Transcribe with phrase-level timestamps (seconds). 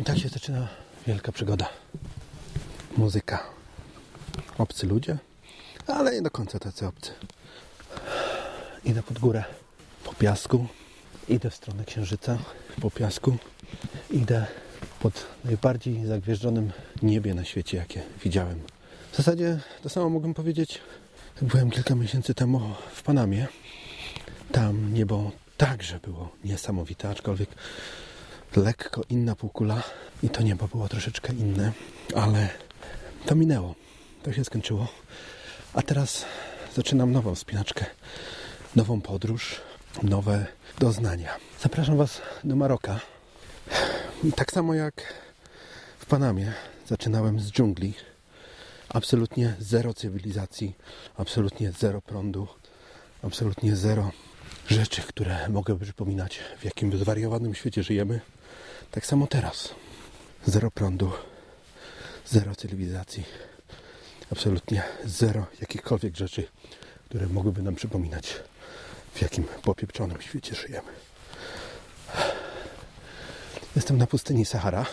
[0.00, 0.68] I tak się zaczyna
[1.06, 1.68] wielka przygoda.
[2.96, 3.44] Muzyka.
[4.58, 5.18] Obcy ludzie,
[5.86, 7.10] ale nie do końca tacy obcy.
[8.84, 9.44] Idę pod górę
[10.04, 10.66] po piasku.
[11.28, 12.38] Idę w stronę księżyca
[12.80, 13.36] po piasku.
[14.10, 14.46] Idę
[15.00, 16.72] pod najbardziej zagwieżdżonym
[17.02, 18.60] niebie na świecie, jakie widziałem.
[19.12, 20.80] W zasadzie to samo mogłem powiedzieć,
[21.42, 22.60] byłem kilka miesięcy temu
[22.94, 23.46] w Panamie.
[24.52, 27.48] Tam niebo także było niesamowite, aczkolwiek
[28.56, 29.82] lekko inna półkula
[30.22, 31.72] i to niebo było troszeczkę inne,
[32.14, 32.48] ale
[33.26, 33.74] to minęło.
[34.22, 34.88] To się skończyło.
[35.74, 36.24] A teraz
[36.74, 37.86] zaczynam nową wspinaczkę,
[38.76, 39.60] nową podróż,
[40.02, 40.46] nowe
[40.78, 41.36] doznania.
[41.60, 43.00] Zapraszam Was do Maroka.
[44.36, 45.14] Tak samo jak
[45.98, 46.52] w Panamie
[46.86, 47.94] zaczynałem z dżungli.
[48.88, 50.74] Absolutnie zero cywilizacji,
[51.16, 52.48] absolutnie zero prądu,
[53.22, 54.10] absolutnie zero
[54.68, 58.20] rzeczy, które mogłyby przypominać, w jakim zwariowanym świecie żyjemy.
[58.90, 59.74] Tak samo teraz.
[60.46, 61.12] Zero prądu,
[62.26, 63.24] zero cywilizacji,
[64.32, 66.48] absolutnie zero jakichkolwiek rzeczy,
[67.08, 68.34] które mogłyby nam przypominać,
[69.14, 70.88] w jakim popieprzonym świecie żyjemy.
[73.76, 74.86] Jestem na pustyni Sahara.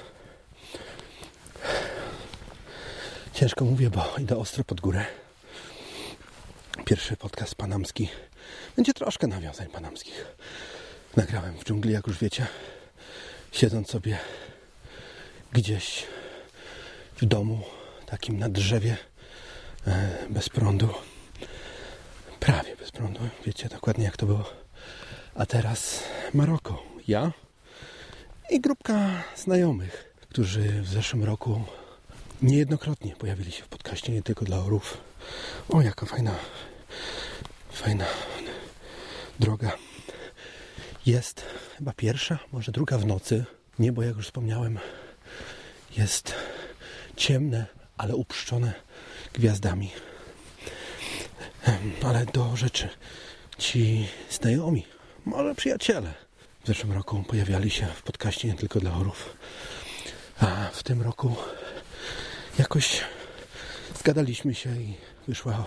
[3.33, 5.05] Ciężko mówię, bo idę ostro pod górę.
[6.85, 8.09] Pierwszy podcast panamski
[8.75, 10.25] będzie troszkę nawiązań panamskich.
[11.15, 12.47] Nagrałem w dżungli, jak już wiecie,
[13.57, 14.17] siedząc sobie
[15.51, 16.05] gdzieś
[17.15, 17.63] w domu,
[18.05, 18.97] takim na drzewie,
[19.87, 20.89] e, bez prądu.
[22.39, 24.53] Prawie bez prądu, wiecie dokładnie jak to było.
[25.35, 26.83] A teraz Maroko.
[27.07, 27.31] Ja
[28.49, 31.63] i grupka znajomych, którzy w zeszłym roku
[32.41, 34.97] niejednokrotnie pojawili się w podcaście, nie tylko dla orów.
[35.69, 36.35] O, jaka fajna,
[37.71, 38.05] fajna
[39.39, 39.71] droga.
[41.05, 41.43] Jest
[41.77, 43.45] chyba pierwsza, może druga w nocy.
[43.79, 44.79] Niebo, jak już wspomniałem,
[45.97, 46.33] jest
[47.15, 47.65] ciemne,
[47.97, 48.73] ale uprzczone
[49.33, 49.91] gwiazdami.
[52.03, 52.89] Ale do rzeczy.
[53.57, 54.85] Ci znajomi,
[55.25, 56.13] może przyjaciele,
[56.63, 59.37] w zeszłym roku pojawiali się w podcaście nie tylko dla orów.
[60.39, 61.35] A w tym roku
[62.59, 63.01] jakoś
[63.99, 64.93] zgadaliśmy się i
[65.27, 65.65] wyszła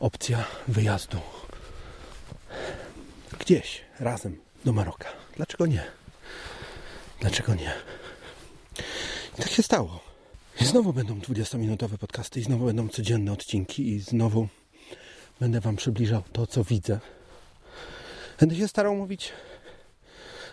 [0.00, 1.20] opcja wyjazdu
[3.38, 5.25] gdzieś razem do Maroka.
[5.36, 5.84] Dlaczego nie?
[7.20, 7.72] Dlaczego nie?
[9.38, 10.00] I tak się stało.
[10.60, 14.48] I znowu będą 20-minutowe podcasty, i znowu będą codzienne odcinki, i znowu
[15.40, 17.00] będę Wam przybliżał to, co widzę.
[18.40, 19.32] Będę się starał mówić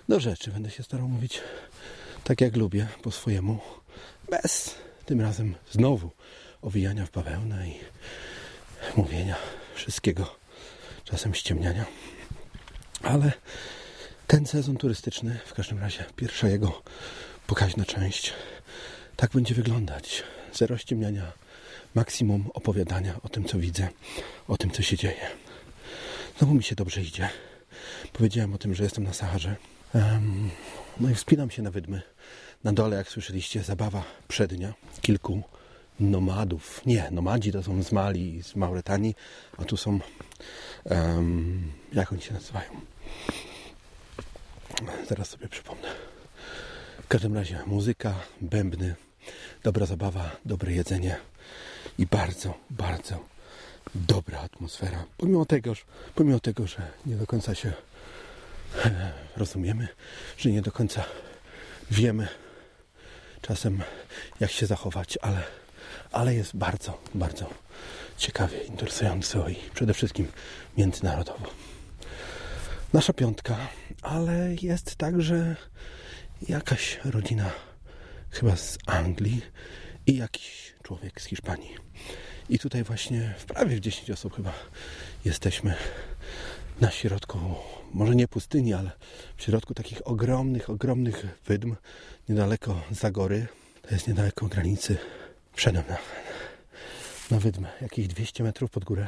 [0.10, 0.52] do rzeczy.
[0.52, 1.42] Będę się starał mówić
[2.24, 3.60] tak, jak lubię, po swojemu,
[4.30, 6.10] bez tym razem znowu
[6.62, 7.80] owijania w bawełnę i
[8.98, 9.36] mówienia
[9.76, 10.36] wszystkiego,
[11.04, 11.86] czasem ściemniania.
[13.04, 13.32] Ale
[14.34, 16.82] ten sezon turystyczny, w każdym razie pierwsza jego
[17.48, 18.34] pokaźna część,
[19.16, 20.24] tak będzie wyglądać.
[20.54, 21.32] Zero ściemniania,
[21.96, 23.88] maksimum opowiadania o tym, co widzę,
[24.48, 25.28] o tym, co się dzieje.
[26.38, 27.30] Znowu mi się dobrze idzie.
[28.14, 29.56] Powiedziałem o tym, że jestem na Saharze.
[29.94, 30.50] Um,
[31.00, 32.02] no i wspinam się na wydmy.
[32.64, 34.74] Na dole, jak słyszeliście, zabawa przednia.
[35.02, 35.42] Kilku
[36.00, 36.86] nomadów.
[36.86, 39.16] Nie, nomadzi to są z Mali, z Mauretanii,
[39.58, 40.00] a tu są,
[40.86, 42.70] um, jak oni się nazywają?
[45.10, 45.88] Zaraz sobie przypomnę.
[47.04, 48.96] W każdym razie muzyka, bębny,
[49.64, 51.18] dobra zabawa, dobre jedzenie
[51.98, 53.20] i bardzo, bardzo
[53.96, 55.06] dobra atmosfera.
[55.18, 55.74] Pomimo tego,
[56.16, 57.74] pomimo tego, że nie do końca się
[58.86, 59.88] e, rozumiemy,
[60.38, 61.04] że nie do końca
[61.92, 62.28] wiemy
[63.42, 63.84] czasem
[64.40, 65.44] jak się zachować, ale,
[66.12, 67.50] ale jest bardzo, bardzo
[68.18, 70.28] ciekawie, interesująco i przede wszystkim
[70.78, 71.73] międzynarodowo.
[72.94, 73.58] Nasza piątka,
[74.02, 75.56] ale jest także
[76.50, 77.52] jakaś rodzina
[78.30, 79.42] chyba z Anglii
[80.08, 81.76] i jakiś człowiek z Hiszpanii.
[82.50, 84.54] I tutaj właśnie w prawie w 10 osób chyba
[85.26, 85.76] jesteśmy
[86.81, 87.40] na środku,
[87.94, 88.92] może nie pustyni, ale
[89.38, 91.75] w środku takich ogromnych, ogromnych wydm,
[92.30, 93.48] niedaleko Zagory.
[93.81, 94.98] To jest niedaleko granicy.
[95.54, 95.98] Wszedłem na,
[97.31, 99.07] na wydmę, jakieś 200 metrów pod górę.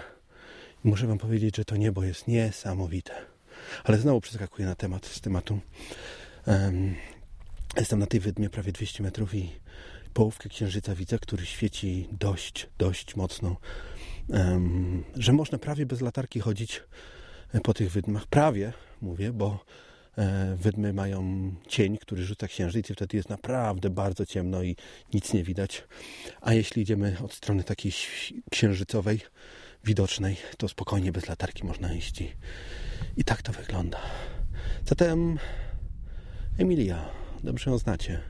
[0.86, 3.35] I muszę Wam powiedzieć, że to niebo jest niesamowite.
[3.84, 5.60] Ale znowu przeskakuję na temat z tematu.
[6.48, 6.96] Um,
[7.78, 9.52] jestem na tej wydmie prawie 200 metrów i
[10.14, 13.58] połówkę księżyca widzę, który świeci dość, dość mocno,
[14.30, 16.82] um, że można prawie bez latarki chodzić
[17.64, 18.28] po tych wydmach.
[18.28, 19.66] Prawie, mówię, bo
[20.18, 24.76] e, wydmy mają cień, który rzuca księżyc i wtedy jest naprawdę bardzo ciemno i
[25.14, 25.84] nic nie widać.
[26.42, 27.92] A jeśli idziemy od strony takiej
[28.52, 29.20] księżycowej,
[29.86, 32.34] widocznej, to spokojnie bez latarki można iść i,
[33.18, 34.00] i tak to wygląda.
[34.86, 35.40] Zatem
[36.58, 37.06] Emilia,
[37.44, 38.22] dobrze ją znacie.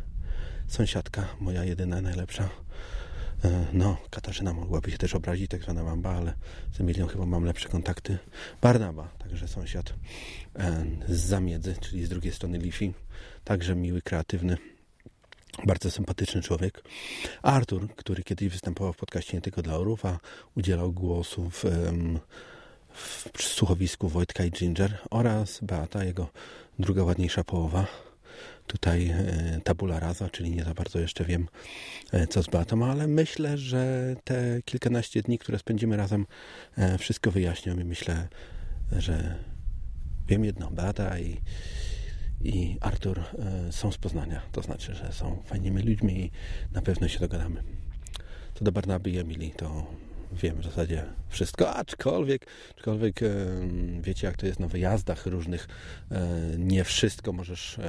[0.67, 2.49] sąsiadka, moja jedyna, najlepsza.
[3.45, 6.33] E, no, Katarzyna mogłaby się też obrazić, tak zwana mamba, ale
[6.71, 8.17] z Emilią chyba mam lepsze kontakty.
[8.61, 9.93] Barnaba, także sąsiad
[10.55, 12.93] e, z Zamiedzy, czyli z drugiej strony Lifi.
[13.43, 14.57] Także miły, kreatywny,
[15.63, 16.83] bardzo sympatyczny człowiek.
[17.41, 20.19] Artur, który kiedyś występował w podcaście nie tylko dla orów, a
[20.55, 21.63] udzielał głosu w,
[23.33, 26.29] w słuchowisku Wojtka i Ginger oraz Beata, jego
[26.79, 27.87] druga ładniejsza połowa.
[28.67, 31.47] Tutaj e, tabula rasa, czyli nie za bardzo jeszcze wiem,
[32.11, 36.25] e, co z Beatą, ale myślę, że te kilkanaście dni, które spędzimy razem,
[36.77, 38.27] e, wszystko wyjaśnią i myślę,
[38.91, 39.35] że
[40.27, 41.41] wiem jedno, Beata i,
[42.43, 43.21] i Artur
[43.71, 44.41] są z Poznania.
[44.51, 46.31] To znaczy, że są fajnymi ludźmi i
[46.71, 47.63] na pewno się dogadamy.
[48.53, 49.87] Co do Barnaby i Emilii, to
[50.31, 52.47] wiem w zasadzie wszystko, aczkolwiek,
[52.77, 53.19] aczkolwiek
[54.01, 55.67] wiecie jak to jest na wyjazdach różnych,
[56.57, 57.79] nie wszystko możesz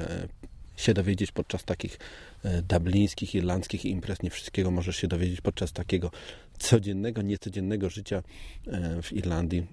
[0.76, 1.98] się dowiedzieć podczas takich
[2.44, 4.22] e, dublińskich, irlandzkich imprez.
[4.22, 6.10] Nie wszystkiego możesz się dowiedzieć podczas takiego
[6.58, 8.22] codziennego, niecodziennego życia
[8.66, 9.66] e, w Irlandii.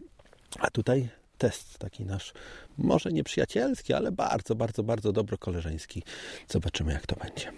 [0.59, 1.09] A tutaj
[1.43, 2.33] test taki nasz,
[2.77, 6.03] może nieprzyjacielski, ale bardzo, bardzo, bardzo dobro koleżeński.
[6.47, 7.51] Zobaczymy, jak to będzie.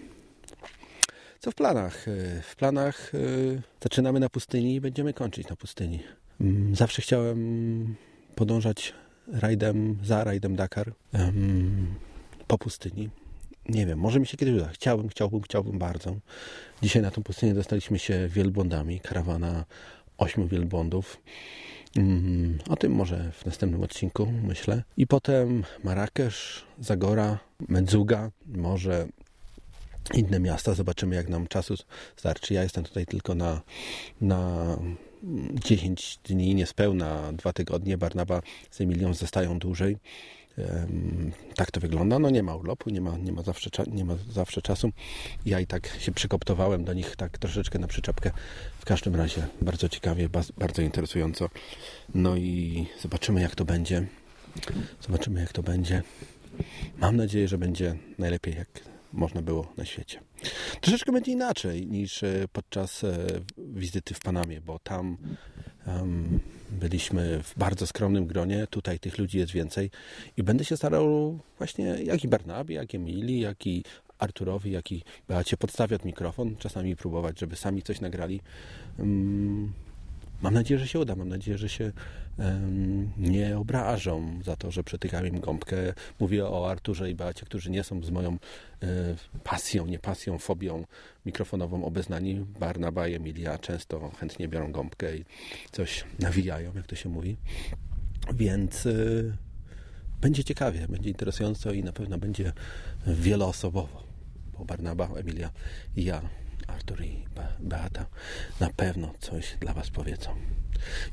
[1.40, 2.08] Co w planach?
[2.08, 3.12] E, w planach
[3.84, 6.00] zaczynamy na pustyni i będziemy kończyć na pustyni.
[6.42, 7.96] Mm, zawsze chciałem
[8.36, 8.94] podążać
[9.28, 10.94] rajdem, za rajdem Dakar
[12.48, 13.10] po pustyni
[13.70, 14.70] nie wiem, może mi się kiedyś uda.
[14.74, 16.16] Chciałbym, chciałbym, chciałbym bardzo.
[16.82, 19.00] Dzisiaj na tą pustynię dostaliśmy się wielbłądami.
[19.00, 19.66] Karawana
[20.18, 21.22] ośmiu wielbłądów.
[21.98, 24.84] Mm, o tym może w następnym odcinku, myślę.
[24.98, 29.08] I potem Marrakesz, Zagora, Medzuga, może
[30.14, 30.74] inne miasta.
[30.74, 31.76] Zobaczymy, jak nam czasu
[32.16, 32.54] starczy.
[32.54, 33.62] Ja jestem tutaj tylko na,
[34.22, 34.66] na
[35.54, 37.98] 10 dni, niespełna dwa tygodnie.
[37.98, 39.98] Barnaba z Emilią zostają dłużej.
[41.56, 42.20] Tak to wygląda.
[42.20, 44.92] No nie ma urlopu, nie ma, nie ma, zawsze, nie ma zawsze czasu.
[45.46, 48.32] Ja i tak się przykoptowałem do nich tak troszeczkę na przyczepkę.
[48.80, 51.50] W każdym razie bardzo ciekawie, bardzo interesująco.
[52.16, 54.08] No i zobaczymy jak to będzie.
[55.02, 56.04] Zobaczymy jak to będzie.
[56.98, 58.68] Mam nadzieję, że będzie najlepiej jak
[59.14, 60.20] można było na świecie.
[60.82, 63.18] Troszeczkę będzie inaczej niż e, podczas e,
[63.58, 65.18] wizyty w Panamie, bo tam
[66.72, 68.68] byliśmy w bardzo skromnym gronie.
[68.70, 69.92] Tutaj tych ludzi jest więcej
[70.38, 73.84] i będę się starał właśnie jak i Barnabie, jak i Emilii, jak i
[74.20, 78.42] Arturowi, jak i Beacie podstawiać mikrofon, czasami próbować, żeby sami coś nagrali.
[80.42, 81.16] Mam nadzieję, że się uda.
[81.16, 81.92] Mam nadzieję, że się
[83.18, 85.78] nie obrażą za to, że przetykam im gąbkę.
[86.20, 88.38] Mówię o Arturze i Beacie, którzy nie są z moją
[88.84, 88.88] e,
[89.44, 90.86] pasją, nie pasją, fobią
[91.26, 92.46] mikrofonową obeznani.
[92.60, 95.26] Barnaba i Emilia często chętnie biorą gąbkę i
[95.72, 97.38] coś nawijają, jak to się mówi.
[98.34, 98.92] Więc e,
[100.22, 102.54] będzie ciekawie, będzie interesująco i na pewno będzie
[103.08, 104.04] wieloosobowo.
[104.58, 105.50] Bo Barnaba, Emilia
[105.96, 106.22] i ja
[106.68, 107.26] Artur i
[107.60, 108.06] Beata
[108.60, 110.36] na pewno coś dla Was powiedzą.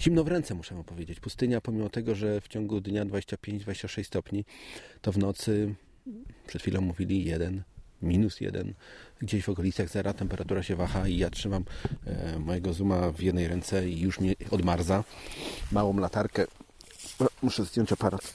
[0.01, 1.21] Zimno w ręce muszę powiedzieć.
[1.21, 4.45] Pustynia, pomimo tego, że w ciągu dnia 25-26 stopni,
[5.03, 5.75] to w nocy,
[6.47, 7.63] przed chwilą mówili 1,
[8.03, 8.75] minus 1,
[9.21, 11.65] gdzieś w okolicach zera temperatura się waha i ja trzymam
[12.07, 15.05] e, mojego zooma w jednej ręce i już mnie odmarza.
[15.73, 16.47] Małą latarkę,
[17.19, 18.35] o, muszę zdjąć aparat,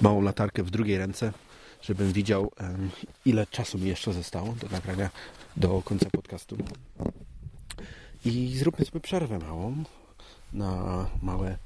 [0.00, 1.32] małą latarkę w drugiej ręce,
[1.82, 2.52] żebym widział,
[3.24, 5.10] ile czasu mi jeszcze zostało do nagrania
[5.56, 6.56] do końca podcastu.
[8.24, 9.84] I zróbmy sobie przerwę małą
[10.52, 11.58] na małe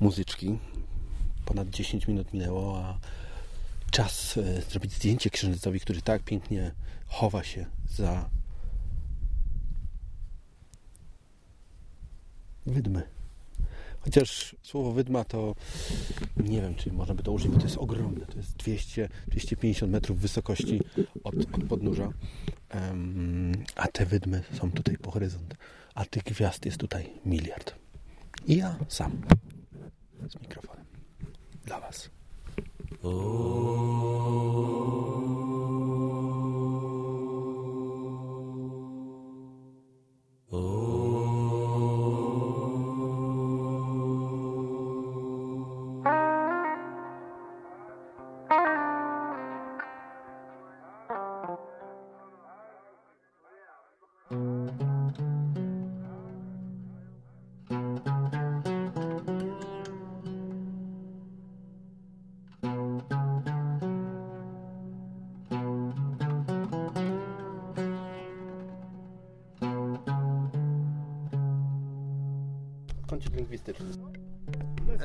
[0.00, 0.58] muzyczki.
[1.44, 2.98] Ponad 10 minut minęło, a
[3.90, 6.72] czas e, zrobić zdjęcie księżycowi, który tak pięknie
[7.06, 8.30] chowa się za
[12.66, 13.02] wydmy.
[14.04, 15.54] Chociaż słowo wydma to
[16.36, 18.26] nie wiem, czy można by to użyć, bo to jest ogromne.
[18.26, 18.56] To jest
[19.30, 20.80] 200-250 metrów wysokości
[21.24, 22.12] od, od podnóża.
[22.74, 25.54] Um, a te wydmy są tutaj po horyzont.
[25.94, 27.74] A tych gwiazd jest tutaj miliard.
[28.46, 29.20] I ja sam
[30.28, 30.84] z mikrofonem
[31.64, 32.10] dla Was.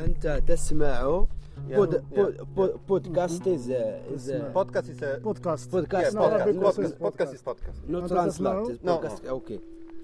[0.05, 1.27] أنت تسمع
[1.75, 1.95] بود
[2.55, 9.59] بود بودكاست از از بودكاست از بودكاست بودكاست بودكاست بودكاست بودكاست نو ترانسلات بودكاست أوكي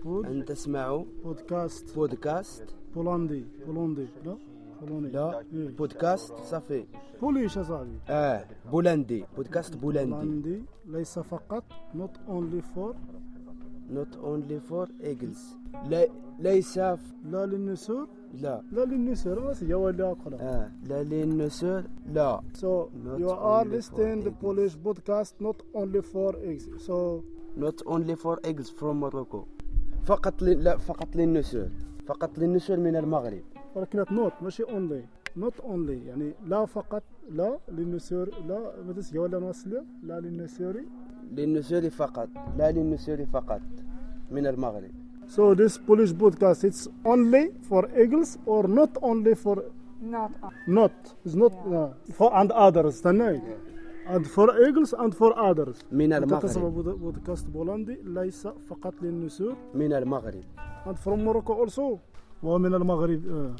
[0.05, 2.63] أنت تسمع؟ بودكاست بودكاست
[2.95, 4.37] بولندي بولندي لا.
[5.13, 6.85] لا بودكاست صافي
[7.21, 11.63] بوليش يا صاحبي آه بولندي بودكاست بولندي بولندي ليس فقط
[11.95, 12.95] نوت اونلي فور
[13.89, 15.57] نوت اونلي فور ايجلز
[15.89, 16.07] لا
[16.39, 18.07] ليس لا للنسور؟
[18.41, 18.61] لا.
[18.71, 22.41] لا للنسور اسي ولا اقرا آه لا للنسور لا.
[22.53, 24.41] So Not you are listening the eggs.
[24.41, 26.65] Polish podcast not only for eggs.
[26.87, 27.23] So
[27.55, 29.47] not only for eagles from Morocco.
[30.05, 30.63] فقط ل...
[30.63, 31.69] لا فقط للنسور.
[32.05, 33.43] فقط للنسور من المغرب.
[33.75, 35.03] ولكن not ماشي only.
[35.39, 40.75] Not only يعني لا فقط لا للنسور لا تسقى ولا نوصل لا للنسور.
[41.31, 43.61] للنسور فقط لا للنسور فقط
[44.31, 45.02] من المغرب.
[45.27, 49.57] So this Polish podcast it's only for eagles or not only for
[50.15, 50.31] Not
[50.67, 53.41] not it's not uh, for and others استنى
[54.13, 58.93] and for eagles and for others من أنت تسمع المغرب بود- بودكاست بولندي ليس فقط
[59.01, 60.43] للنسور من المغرب
[60.85, 61.97] and from Morocco also
[62.43, 63.55] ومن المغرب آه.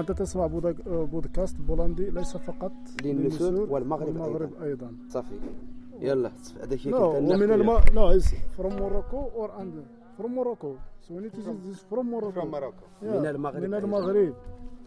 [0.00, 2.72] أنت تسمع بود- بودكاست بولندي ليس فقط
[3.04, 5.34] للنسور والمغرب والمغرب أيضا صافي
[6.00, 6.30] يلا
[6.62, 7.78] هذا شيء No, كنت ومن ناخذ الم...
[7.78, 8.28] no, it's
[8.60, 9.72] from Morocco or and
[10.18, 10.70] from Morocco.
[11.00, 12.40] So we need to use this from Morocco.
[12.40, 12.84] From Morocco.
[13.02, 13.78] Yeah, من المغرب من أيضاً.
[13.86, 14.34] المغرب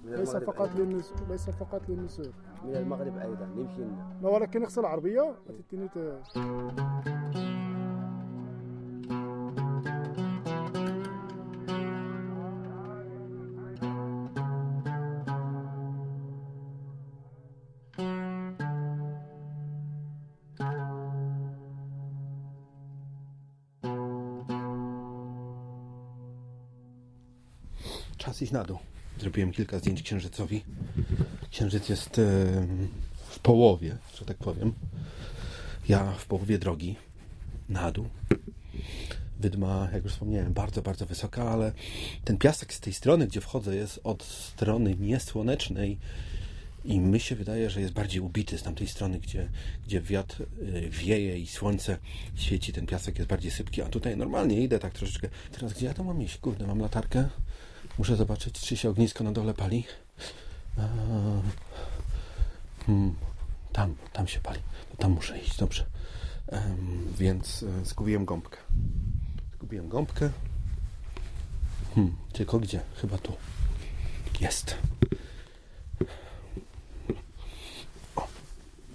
[0.05, 0.79] من ليس المغرب فقط أيضاً.
[0.83, 2.31] للنسور ليس فقط للنسور
[2.65, 5.35] من المغرب أيضا يمشي لنا لا ولكن اغسل العربية
[28.21, 28.79] Czas iść na dół.
[29.19, 30.63] Zrobiłem kilka zdjęć księżycowi.
[31.51, 32.21] Księżyc jest
[33.29, 34.73] w połowie, że tak powiem.
[35.89, 36.95] Ja w połowie drogi
[37.69, 38.05] na dół.
[39.39, 41.71] Wydma, jak już wspomniałem, bardzo, bardzo wysoka, ale
[42.25, 45.97] ten piasek z tej strony, gdzie wchodzę, jest od strony niesłonecznej
[46.85, 49.49] i mi się wydaje, że jest bardziej ubity z tamtej strony, gdzie,
[49.85, 51.97] gdzie wiatr y, wieje i słońce
[52.35, 55.29] świeci, ten piasek jest bardziej sypki, a tutaj normalnie idę tak troszeczkę.
[55.51, 56.37] Teraz gdzie ja to mam iść?
[56.37, 57.29] Kurde, mam latarkę.
[58.01, 59.84] Muszę zobaczyć, czy się ognisko na dole pali.
[60.77, 60.86] Eee,
[62.86, 63.15] hmm,
[63.74, 64.60] tam, tam się pali.
[64.98, 65.86] Tam muszę iść, dobrze.
[66.48, 68.58] Em, więc e, zgubiłem gąbkę.
[69.55, 70.29] Zgubiłem gąbkę.
[71.96, 72.81] Hmm, tylko gdzie?
[72.96, 73.34] Chyba tu.
[74.39, 74.77] Jest.
[78.15, 78.27] O,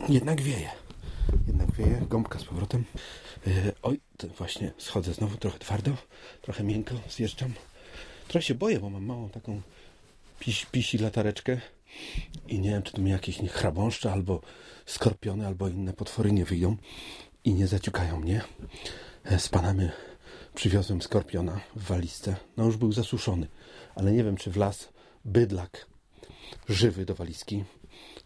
[0.09, 0.71] jednak wieje.
[1.47, 2.07] Jednak wieje.
[2.09, 2.85] Gąbka z powrotem.
[3.47, 3.51] E,
[3.83, 4.01] oj,
[4.39, 5.97] właśnie schodzę znowu trochę twardo,
[6.43, 7.53] trochę miękko zjeżdżam.
[8.29, 9.61] Trochę się boję, bo mam małą taką
[10.39, 11.61] pisi, pisi latareczkę
[12.49, 14.41] i nie wiem, czy tu mi jakieś nie chrabąszcze, albo
[14.87, 16.77] skorpiony, albo inne potwory nie wyjdą
[17.45, 18.43] i nie zaciukają mnie.
[19.25, 19.93] E, Z Panamy
[20.55, 22.37] przywiozłem skorpiona w walizce.
[22.57, 23.47] No już był zasuszony,
[23.95, 24.89] ale nie wiem, czy wlazł
[25.25, 25.87] bydlak
[26.69, 27.65] żywy do walizki,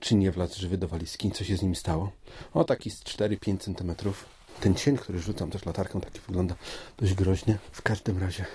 [0.01, 2.13] czy nie wlazł żywy do walizki, co się z nim stało.
[2.55, 4.27] O, taki z 4-5 centymetrów.
[4.61, 6.55] Ten cień, który rzucam też latarką, taki wygląda
[6.99, 7.59] dość groźnie.
[7.73, 8.47] W każdym razie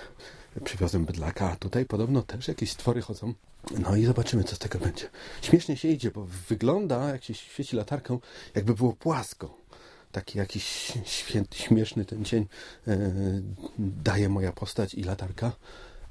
[0.64, 3.34] przywiozłem bydlaka, a tutaj podobno też jakieś stwory chodzą.
[3.78, 5.08] No i zobaczymy, co z tego będzie.
[5.42, 8.18] Śmiesznie się idzie, bo wygląda, jak się świeci latarką,
[8.54, 9.58] jakby było płasko.
[10.12, 10.92] Taki jakiś
[11.52, 12.46] śmieszny ten cień
[12.88, 12.98] e,
[13.78, 15.52] daje moja postać i latarka,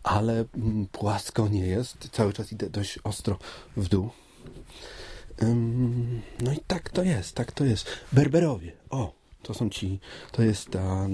[0.04, 2.10] ale mm, płasko nie jest.
[2.12, 3.40] Cały czas idę dość ostro
[3.78, 4.10] w dół.
[5.44, 7.88] Ym, no i tak to jest, tak to jest.
[8.12, 10.00] Berberowie, o, to są ci,
[10.32, 11.08] to jest ta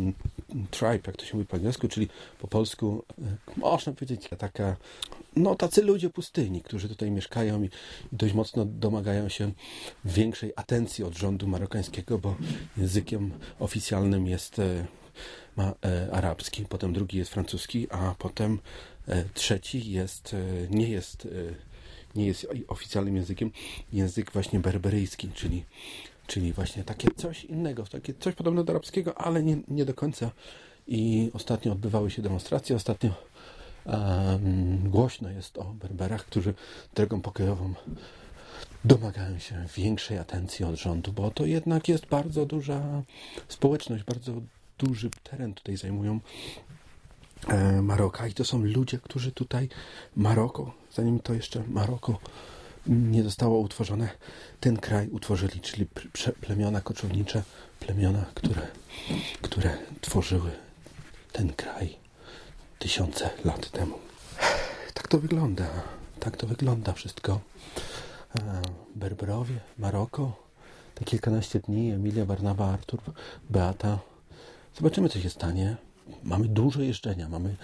[0.71, 3.03] tribe, jak to się mówi po angielsku, czyli po polsku,
[3.57, 4.77] y, można powiedzieć, taka,
[5.35, 7.69] no tacy ludzie pustyni, którzy tutaj mieszkają i, i
[8.11, 9.51] dość mocno domagają się
[10.05, 12.35] większej atencji od rządu marokańskiego, bo
[12.77, 14.85] językiem oficjalnym jest e,
[15.55, 18.59] ma, e, arabski, potem drugi jest francuski, a potem
[19.07, 21.71] e, trzeci jest, e, nie jest e,
[22.15, 23.51] nie jest oficjalnym językiem,
[23.93, 25.65] język właśnie berberyjski, czyli,
[26.31, 30.31] czyli właśnie takie coś innego, takie coś podobnego do arabskiego, ale nie, nie do końca.
[30.87, 33.09] I ostatnio odbywały się demonstracje, ostatnio
[33.85, 36.53] em, głośno jest o Berberach, którzy
[36.95, 37.73] drogą pokojową
[38.85, 43.03] domagają się większej atencji od rządu, bo to jednak jest bardzo duża
[43.47, 44.31] społeczność, bardzo
[44.79, 46.19] duży teren tutaj zajmują
[47.47, 49.69] e, Maroka i to są ludzie, którzy tutaj
[50.15, 52.19] Maroko, zanim to jeszcze Maroko
[52.87, 54.09] nie zostało utworzone,
[54.59, 55.87] ten kraj utworzyli, czyli
[56.41, 57.43] plemiona koczownicze,
[57.79, 58.67] plemiona, które,
[59.41, 60.51] które tworzyły
[61.31, 61.95] ten kraj
[62.79, 63.95] tysiące lat temu.
[64.93, 65.67] Tak to wygląda,
[66.19, 67.39] tak to wygląda wszystko.
[68.35, 68.61] e,
[68.95, 70.35] Berberowie, Maroko,
[70.95, 72.99] te kilkanaście dni, Emilia, Barnaba, Artur,
[73.49, 73.99] Beata.
[74.77, 75.75] Zobaczymy, co się stanie.
[76.23, 77.55] Mamy dużo jeżdżenia, mamy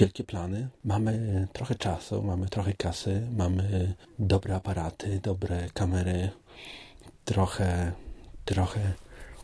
[0.00, 6.30] wielkie plany, mamy trochę czasu, mamy trochę kasy, mamy dobre aparaty, dobre kamery,
[7.24, 7.92] trochę,
[8.44, 8.92] trochę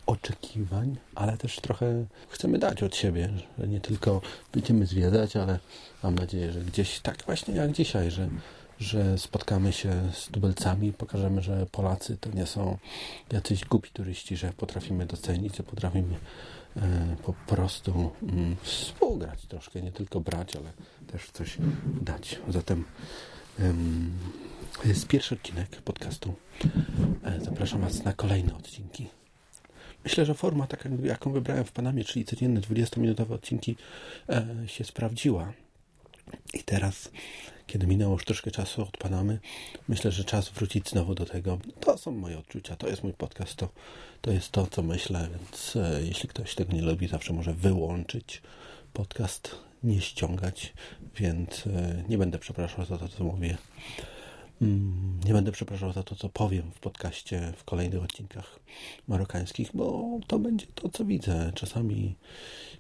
[0.07, 3.29] oczekiwań, ale też trochę chcemy dać od siebie,
[3.59, 4.21] że nie tylko
[4.53, 5.59] będziemy zwiedzać, ale
[6.03, 8.29] mam nadzieję, że gdzieś tak właśnie jak dzisiaj, że,
[8.79, 12.79] że spotkamy się z tubelcami, pokażemy, że Polacy to nie są
[13.33, 16.15] jacyś głupi turyści, że potrafimy docenić, że potrafimy
[17.23, 20.73] po prostu mm, współgrać troszkę, nie tylko brać, ale
[21.07, 21.59] też coś
[22.03, 22.41] dać.
[22.49, 22.85] Zatem
[24.85, 26.35] jest pierwszy odcinek podcastu.
[27.25, 29.09] E, zapraszam Was na kolejne odcinki.
[30.05, 33.77] Myślę, że forma, taka, jaką wybrałem w Panamie, czyli codzienne 20-minutowe odcinki,
[34.29, 35.53] e, się sprawdziła.
[36.55, 37.11] I teraz,
[37.67, 39.39] kiedy minęło już troszkę czasu od Panamy,
[39.89, 41.59] myślę, że czas wrócić znowu do tego.
[41.81, 43.69] To są moje odczucia, to jest mój podcast, to,
[44.21, 48.43] to jest to, co myślę, więc e, jeśli ktoś tego nie lubi, zawsze może wyłączyć
[48.93, 50.73] podcast, nie ściągać,
[51.17, 53.57] więc e, nie będę przepraszał za to, co mówię.
[54.63, 58.59] Mm, Nie będę przepraszał za to, co powiem w podcaście w kolejnych odcinkach
[59.09, 61.53] marokańskich, bo to będzie to, co widzę.
[61.55, 62.15] Czasami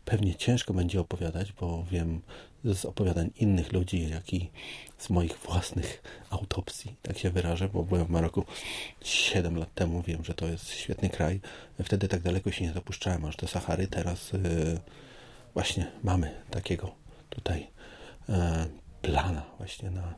[0.05, 2.21] pewnie ciężko będzie opowiadać, bo wiem
[2.65, 4.51] z opowiadań innych ludzi, jak i
[4.99, 8.45] z moich własnych autopsji, tak się wyrażę, bo byłem w Maroku
[9.01, 10.03] 7 lat temu.
[10.03, 11.41] Wiem, że to jest świetny kraj.
[11.85, 13.87] Wtedy tak daleko się nie dopuszczałem, aż do Sahary.
[13.87, 14.41] Teraz yy,
[15.55, 16.95] właśnie mamy takiego
[17.31, 17.67] tutaj
[18.29, 18.67] e,
[19.03, 20.15] plana właśnie na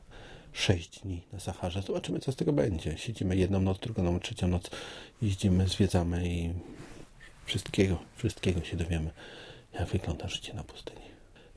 [0.55, 1.83] 6 dni na Saharze.
[1.83, 2.99] Zobaczymy, co z tego będzie.
[2.99, 4.71] Siedzimy jedną noc, drugą noc, trzecią noc,
[5.23, 6.53] jeździmy, zwiedzamy i
[7.47, 9.11] wszystkiego, wszystkiego się dowiemy,
[9.73, 11.05] jak wygląda życie na pustyni.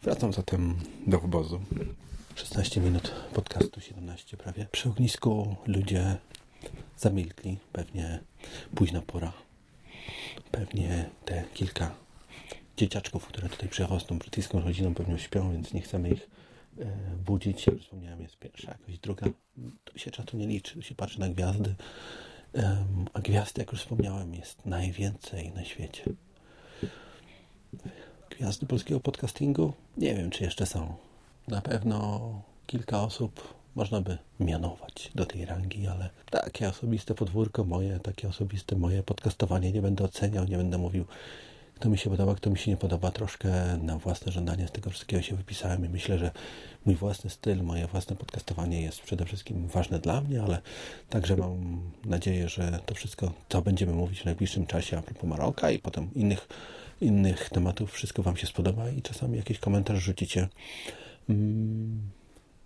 [0.04, 0.76] Wracam zatem
[1.08, 1.60] do obozu.
[2.36, 4.68] 16 minut podcastu, 17 prawie.
[4.72, 6.18] Przy ognisku ludzie
[6.98, 8.20] zamilkli, pewnie
[8.76, 9.34] późna pora.
[10.52, 11.96] Pewnie te kilka
[12.78, 16.30] dzieciaczków, które tutaj przychodzą brytyjską rodziną, pewnie śpią, więc nie chcemy ich
[17.26, 17.68] budzić.
[17.68, 19.28] Jak już wspomniałem, jest pierwsza, jakoś druga.
[19.84, 21.76] To się czasu nie liczy, to się patrzy na gwiazdy.
[23.14, 26.04] A gwiazd, jak już wspomniałem, jest najwięcej na świecie.
[28.30, 29.74] Gwiazdy polskiego podcastingu?
[29.98, 30.96] Nie wiem, czy jeszcze są.
[31.48, 38.00] Na pewno kilka osób można by mianować do tej rangi, ale takie osobiste podwórko moje,
[38.00, 41.06] takie osobiste moje podcastowanie nie będę oceniał, nie będę mówił,
[41.80, 43.12] kto mi się podoba, kto mi się nie podoba.
[43.12, 46.32] Troszkę na własne żądanie z tego wszystkiego się wypisałem i myślę, że
[46.86, 50.62] mój własny styl, moje własne podcastowanie jest przede wszystkim ważne dla mnie, ale
[51.10, 55.72] także mam nadzieję, że to wszystko, co będziemy mówić w najbliższym czasie a propos Maroka
[55.72, 56.48] i potem innych,
[57.02, 60.48] innych tematów, wszystko Wam się spodoba i czasami jakiś komentarz rzucicie.
[61.30, 62.02] Mm,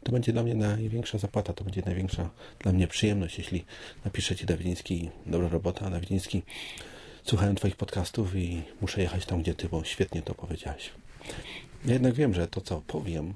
[0.04, 3.66] to będzie dla mnie największa zapłata, to będzie największa dla mnie przyjemność, jeśli
[4.06, 6.44] napiszecie Dawidziński, dobra robota, Dawidziński,
[7.24, 10.92] słuchałem Twoich podcastów i muszę jechać tam, gdzie Ty, bo świetnie to powiedziałeś.
[11.86, 13.34] Ja jednak wiem, że to, co powiem,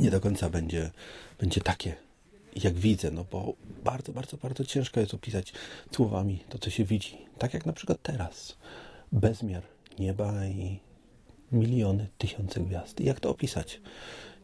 [0.00, 0.90] nie do końca będzie,
[1.40, 1.96] będzie takie,
[2.64, 5.52] jak widzę, no bo bardzo, bardzo, bardzo ciężko jest opisać
[5.92, 7.18] słowami to, co się widzi.
[7.38, 8.56] Tak jak na przykład teraz.
[9.12, 9.62] Bezmiar
[9.98, 10.80] nieba i
[11.52, 13.00] miliony, tysiące gwiazd.
[13.00, 13.80] I jak to opisać?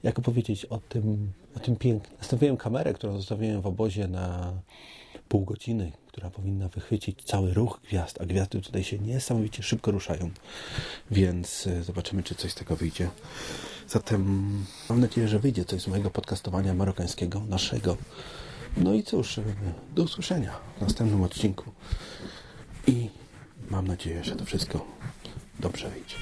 [0.06, 2.16] Jak opowiedzieć o tym, o tym pięknie?
[2.18, 4.52] Nastawiłem kamerę, którą zostawiłem w obozie na
[5.28, 10.30] pół godziny, która powinna wychwycić cały ruch gwiazd, a gwiazdy tutaj się niesamowicie szybko ruszają.
[11.10, 13.10] Więc y, zobaczymy, czy coś z tego wyjdzie.
[13.88, 14.50] Zatem
[14.88, 17.96] mam nadzieję, że wyjdzie coś z mojego podcastowania marokańskiego, naszego.
[18.76, 19.44] No i cóż, y,
[19.94, 21.70] do usłyszenia w następnym odcinku.
[22.86, 23.10] I
[23.70, 24.86] mam nadzieję, że to wszystko
[25.60, 26.16] dobrze wyjdzie.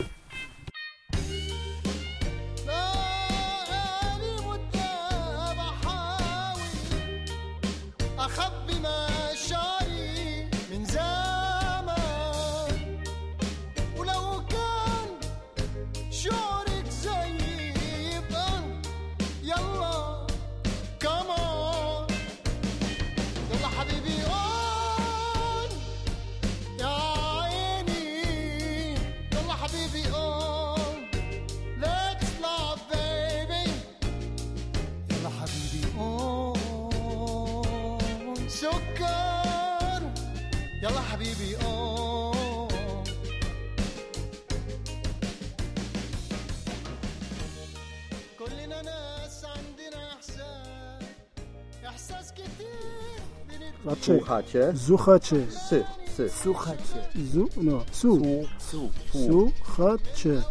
[53.85, 54.19] Raczej.
[54.19, 54.73] Słuchacie?
[54.77, 55.47] Słuchacie.
[55.69, 55.85] Sy,
[56.17, 56.31] sy.
[56.31, 57.09] Słuchacie.
[57.33, 58.21] Zu, no, su.
[58.59, 58.91] Su.
[59.13, 60.43] Słuchacie.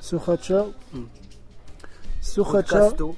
[0.00, 0.64] Słuchacze.
[0.94, 1.08] mm.
[2.20, 2.68] Słuchacze.
[2.78, 3.14] Podcastu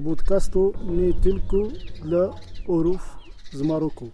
[0.00, 1.56] podcastu nie tylko
[2.02, 2.34] dla
[2.68, 3.16] orów
[3.52, 4.10] z Maroku.